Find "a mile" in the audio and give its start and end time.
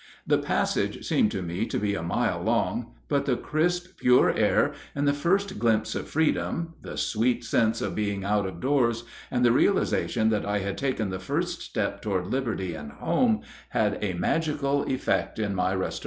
1.93-2.41